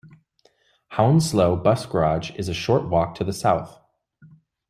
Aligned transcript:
Hounslow 0.93 1.55
bus 1.57 1.85
garage 1.85 2.31
is 2.31 2.49
a 2.49 2.55
short 2.55 2.89
walk 2.89 3.13
to 3.13 3.23
the 3.23 3.31
south. 3.33 3.77